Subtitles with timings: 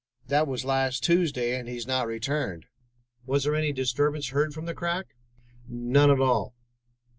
[0.29, 2.65] That was last Tuesday, and he has not returned."
[3.27, 5.09] "Was there any disturbance heard from the crack?"
[5.67, 6.55] "None at all.